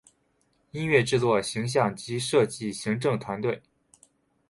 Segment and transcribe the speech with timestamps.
[0.71, 3.61] 音乐制作形像及设计行政团队